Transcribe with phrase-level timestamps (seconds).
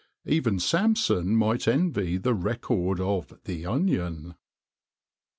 [0.25, 4.33] Even Samson might envy the record of the Onion!